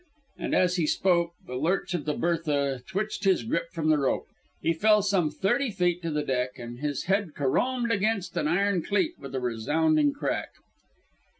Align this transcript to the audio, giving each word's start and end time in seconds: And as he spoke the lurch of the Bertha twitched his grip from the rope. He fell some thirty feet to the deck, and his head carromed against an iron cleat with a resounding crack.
And 0.39 0.55
as 0.55 0.77
he 0.77 0.87
spoke 0.87 1.33
the 1.45 1.53
lurch 1.57 1.93
of 1.93 2.05
the 2.05 2.15
Bertha 2.15 2.81
twitched 2.87 3.23
his 3.23 3.43
grip 3.43 3.69
from 3.71 3.89
the 3.91 3.99
rope. 3.99 4.25
He 4.59 4.73
fell 4.73 5.03
some 5.03 5.29
thirty 5.29 5.69
feet 5.69 6.01
to 6.01 6.09
the 6.09 6.23
deck, 6.23 6.57
and 6.57 6.79
his 6.79 7.03
head 7.03 7.33
carromed 7.35 7.91
against 7.91 8.35
an 8.35 8.47
iron 8.47 8.81
cleat 8.81 9.13
with 9.19 9.35
a 9.35 9.39
resounding 9.39 10.11
crack. 10.11 10.53